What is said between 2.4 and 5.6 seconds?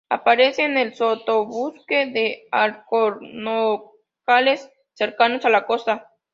alcornocales cercanos a